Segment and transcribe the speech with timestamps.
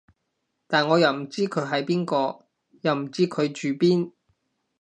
[0.65, 2.47] 但我又唔知佢係邊個，
[2.81, 4.13] 又唔知佢住邊